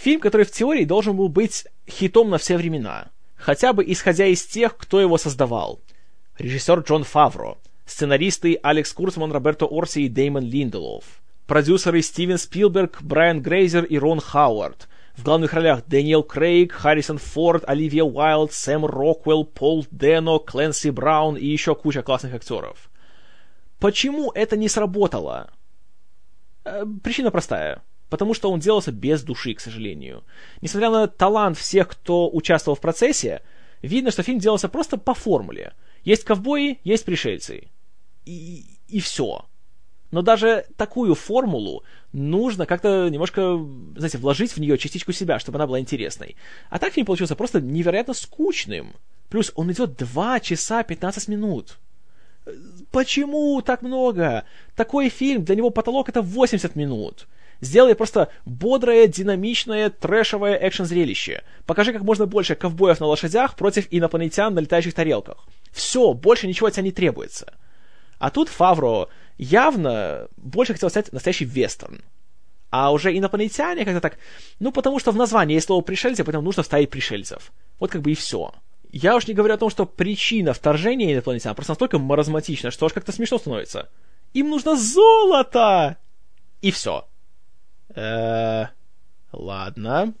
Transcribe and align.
Фильм, 0.00 0.22
который 0.22 0.46
в 0.46 0.50
теории 0.50 0.86
должен 0.86 1.14
был 1.14 1.28
быть 1.28 1.66
хитом 1.86 2.30
на 2.30 2.38
все 2.38 2.56
времена. 2.56 3.10
Хотя 3.36 3.74
бы 3.74 3.84
исходя 3.86 4.24
из 4.24 4.46
тех, 4.46 4.74
кто 4.78 4.98
его 4.98 5.18
создавал. 5.18 5.82
Режиссер 6.38 6.80
Джон 6.80 7.04
Фавро, 7.04 7.58
сценаристы 7.84 8.58
Алекс 8.62 8.90
Курцман, 8.94 9.30
Роберто 9.30 9.66
Орси 9.70 10.06
и 10.06 10.08
Деймон 10.08 10.44
Линделов, 10.44 11.04
продюсеры 11.46 12.00
Стивен 12.00 12.38
Спилберг, 12.38 13.02
Брайан 13.02 13.42
Грейзер 13.42 13.84
и 13.84 13.98
Рон 13.98 14.20
Хауард, 14.20 14.88
в 15.18 15.22
главных 15.22 15.52
ролях 15.52 15.84
Дэниел 15.86 16.22
Крейг, 16.22 16.72
Харрисон 16.72 17.18
Форд, 17.18 17.64
Оливия 17.66 18.04
Уайлд, 18.04 18.54
Сэм 18.54 18.86
Роквелл, 18.86 19.44
Пол 19.44 19.86
Дано, 19.90 20.38
Кленси 20.38 20.88
Браун 20.88 21.36
и 21.36 21.44
еще 21.44 21.74
куча 21.74 22.00
классных 22.00 22.32
актеров. 22.32 22.90
Почему 23.78 24.32
это 24.32 24.56
не 24.56 24.70
сработало? 24.70 25.50
Э, 26.64 26.86
причина 27.02 27.30
простая. 27.30 27.82
Потому 28.10 28.34
что 28.34 28.50
он 28.50 28.60
делался 28.60 28.92
без 28.92 29.22
души, 29.22 29.54
к 29.54 29.60
сожалению. 29.60 30.24
Несмотря 30.60 30.90
на 30.90 31.06
талант 31.06 31.56
всех, 31.56 31.88
кто 31.88 32.28
участвовал 32.28 32.76
в 32.76 32.80
процессе, 32.80 33.40
видно, 33.80 34.10
что 34.10 34.22
фильм 34.22 34.40
делался 34.40 34.68
просто 34.68 34.98
по 34.98 35.14
формуле. 35.14 35.72
Есть 36.04 36.24
ковбои, 36.24 36.80
есть 36.84 37.04
пришельцы. 37.04 37.68
И, 38.26 38.64
и 38.88 39.00
все. 39.00 39.46
Но 40.10 40.22
даже 40.22 40.66
такую 40.76 41.14
формулу 41.14 41.84
нужно 42.12 42.66
как-то 42.66 43.08
немножко, 43.08 43.58
знаете, 43.96 44.18
вложить 44.18 44.52
в 44.52 44.58
нее 44.58 44.76
частичку 44.76 45.12
себя, 45.12 45.38
чтобы 45.38 45.56
она 45.58 45.68
была 45.68 45.78
интересной. 45.78 46.36
А 46.68 46.80
так 46.80 46.92
фильм 46.92 47.06
получился 47.06 47.36
просто 47.36 47.60
невероятно 47.60 48.12
скучным. 48.12 48.94
Плюс 49.28 49.52
он 49.54 49.70
идет 49.70 49.96
2 49.96 50.40
часа 50.40 50.82
15 50.82 51.28
минут. 51.28 51.78
Почему 52.90 53.62
так 53.62 53.82
много? 53.82 54.44
Такой 54.74 55.10
фильм, 55.10 55.44
для 55.44 55.54
него 55.54 55.70
потолок 55.70 56.08
это 56.08 56.22
80 56.22 56.74
минут. 56.74 57.28
Сделай 57.60 57.94
просто 57.94 58.30
бодрое, 58.46 59.06
динамичное, 59.06 59.90
трэшевое 59.90 60.56
экшн-зрелище. 60.56 61.42
Покажи 61.66 61.92
как 61.92 62.02
можно 62.02 62.26
больше 62.26 62.54
ковбоев 62.54 63.00
на 63.00 63.06
лошадях 63.06 63.54
против 63.54 63.86
инопланетян 63.90 64.54
на 64.54 64.60
летающих 64.60 64.94
тарелках. 64.94 65.46
Все, 65.72 66.14
больше 66.14 66.46
ничего 66.46 66.68
от 66.68 66.74
тебя 66.74 66.84
не 66.84 66.92
требуется. 66.92 67.52
А 68.18 68.30
тут 68.30 68.48
Фавро 68.48 69.08
явно 69.36 70.28
больше 70.36 70.72
хотел 70.72 70.90
снять 70.90 71.12
настоящий 71.12 71.44
вестерн. 71.44 72.02
А 72.70 72.92
уже 72.92 73.16
инопланетяне 73.16 73.84
как-то 73.84 74.00
так... 74.00 74.18
Ну, 74.60 74.72
потому 74.72 74.98
что 74.98 75.10
в 75.10 75.16
названии 75.16 75.54
есть 75.54 75.66
слово 75.66 75.82
«пришельцы», 75.82 76.22
поэтому 76.24 76.44
нужно 76.44 76.62
вставить 76.62 76.90
пришельцев. 76.90 77.50
Вот 77.78 77.90
как 77.90 78.00
бы 78.00 78.12
и 78.12 78.14
все. 78.14 78.54
Я 78.92 79.16
уж 79.16 79.26
не 79.26 79.34
говорю 79.34 79.54
о 79.54 79.58
том, 79.58 79.70
что 79.70 79.86
причина 79.86 80.52
вторжения 80.52 81.12
инопланетян 81.12 81.54
просто 81.54 81.72
настолько 81.72 81.98
маразматична, 81.98 82.70
что 82.70 82.86
аж 82.86 82.92
как-то 82.92 83.12
смешно 83.12 83.38
становится. 83.38 83.88
Им 84.34 84.50
нужно 84.50 84.76
золото! 84.76 85.96
И 86.60 86.70
все. 86.70 87.08
Э, 87.94 88.66
ладно. 89.32 90.14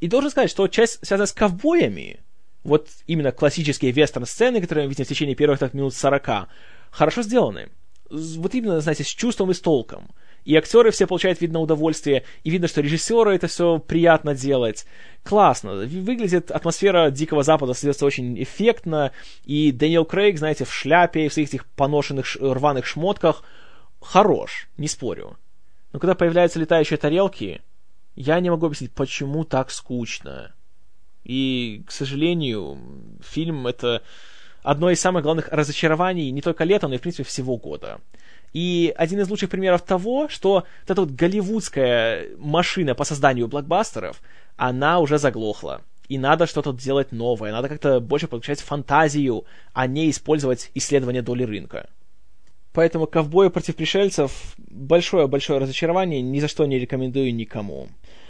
И 0.00 0.08
должен 0.08 0.30
сказать, 0.30 0.50
что 0.50 0.66
часть 0.68 1.04
связана 1.06 1.26
с 1.26 1.32
ковбоями, 1.32 2.20
вот 2.64 2.88
именно 3.06 3.32
классические 3.32 3.92
вестерн-сцены, 3.92 4.60
которые 4.60 4.84
мы 4.84 4.90
видим 4.90 5.04
в 5.04 5.08
течение 5.08 5.34
первых 5.34 5.58
так, 5.58 5.74
минут 5.74 5.94
40, 5.94 6.48
хорошо 6.90 7.22
сделаны. 7.22 7.68
Вот 8.10 8.54
именно, 8.54 8.80
знаете, 8.80 9.04
с 9.04 9.08
чувством 9.08 9.50
и 9.50 9.54
с 9.54 9.60
толком. 9.60 10.10
И 10.44 10.56
актеры 10.56 10.90
все 10.90 11.06
получают, 11.06 11.40
видно, 11.40 11.60
удовольствие, 11.60 12.24
и 12.44 12.50
видно, 12.50 12.66
что 12.66 12.80
режиссеры 12.80 13.34
это 13.34 13.46
все 13.46 13.78
приятно 13.78 14.34
делать. 14.34 14.86
Классно. 15.22 15.74
Выглядит 15.74 16.50
атмосфера 16.50 17.10
Дикого 17.10 17.42
Запада 17.42 17.74
создается 17.74 18.06
очень 18.06 18.42
эффектно, 18.42 19.12
и 19.44 19.70
Дэниел 19.70 20.06
Крейг, 20.06 20.38
знаете, 20.38 20.64
в 20.64 20.72
шляпе, 20.72 21.28
в 21.28 21.34
своих 21.34 21.50
этих 21.50 21.66
поношенных 21.66 22.36
рваных 22.40 22.86
шмотках, 22.86 23.44
хорош, 24.00 24.68
не 24.78 24.88
спорю. 24.88 25.36
Но 25.92 25.98
когда 25.98 26.14
появляются 26.14 26.58
летающие 26.58 26.96
тарелки, 26.96 27.62
я 28.14 28.38
не 28.40 28.50
могу 28.50 28.66
объяснить, 28.66 28.92
почему 28.92 29.44
так 29.44 29.70
скучно. 29.70 30.52
И, 31.24 31.82
к 31.86 31.90
сожалению, 31.90 32.78
фильм 33.22 33.66
это 33.66 34.02
одно 34.62 34.90
из 34.90 35.00
самых 35.00 35.22
главных 35.22 35.48
разочарований 35.48 36.30
не 36.30 36.42
только 36.42 36.64
лета, 36.64 36.88
но 36.88 36.94
и, 36.94 36.98
в 36.98 37.00
принципе, 37.00 37.24
всего 37.24 37.56
года. 37.56 38.00
И 38.52 38.92
один 38.96 39.20
из 39.20 39.28
лучших 39.28 39.48
примеров 39.50 39.82
того, 39.82 40.28
что 40.28 40.54
вот 40.54 40.66
эта 40.88 41.00
вот 41.02 41.10
голливудская 41.10 42.28
машина 42.36 42.94
по 42.94 43.04
созданию 43.04 43.46
блокбастеров, 43.48 44.20
она 44.56 44.98
уже 44.98 45.18
заглохла. 45.18 45.82
И 46.08 46.18
надо 46.18 46.46
что-то 46.46 46.72
делать 46.72 47.12
новое, 47.12 47.52
надо 47.52 47.68
как-то 47.68 48.00
больше 48.00 48.26
подключать 48.26 48.60
фантазию, 48.60 49.44
а 49.72 49.86
не 49.86 50.10
использовать 50.10 50.72
исследование 50.74 51.22
доли 51.22 51.44
рынка. 51.44 51.88
Поэтому 52.72 53.06
«Ковбои 53.06 53.48
против 53.48 53.76
пришельцев» 53.76 54.54
большое-большое 54.58 55.58
разочарование, 55.58 56.22
ни 56.22 56.38
за 56.38 56.48
что 56.48 56.66
не 56.66 56.78
рекомендую 56.78 57.34
никому. 57.34 57.88